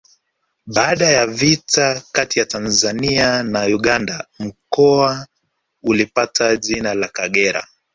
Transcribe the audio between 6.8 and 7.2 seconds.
la